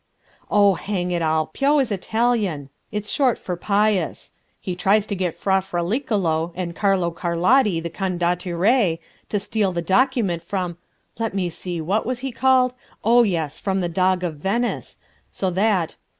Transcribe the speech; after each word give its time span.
"Oh, 0.49 0.73
hang 0.73 1.11
it 1.11 1.21
all, 1.21 1.45
Pio 1.45 1.77
is 1.77 1.91
Italian, 1.91 2.69
it's 2.91 3.11
short 3.11 3.37
for 3.37 3.55
Pius. 3.55 4.31
He 4.59 4.75
tries 4.75 5.05
to 5.05 5.15
get 5.15 5.35
Fra 5.35 5.61
Fraliccolo 5.61 6.53
and 6.55 6.75
Carlo 6.75 7.11
Carlotti 7.11 7.79
the 7.79 7.91
Condottiere 7.91 8.97
to 9.29 9.39
steal 9.39 9.71
the 9.71 9.83
document 9.83 10.41
from... 10.41 10.79
let 11.19 11.35
me 11.35 11.51
see; 11.51 11.79
what 11.79 12.03
was 12.07 12.17
he 12.21 12.31
called?...Oh, 12.31 13.21
yes... 13.21 13.59
from 13.59 13.79
the 13.79 13.89
Dog 13.89 14.23
of 14.23 14.37
Venice, 14.37 14.97
so 15.29 15.51
that 15.51 15.97